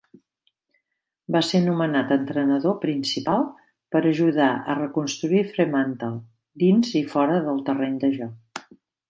[1.35, 3.45] Va ser nomenat entrenador principal
[3.97, 6.11] per ajudar a reconstruir Fremantle
[6.65, 8.67] dins i fora del terreny de joc.